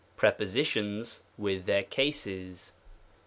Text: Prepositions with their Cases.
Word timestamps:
Prepositions 0.17 1.21
with 1.37 1.67
their 1.67 1.83
Cases. 1.83 2.73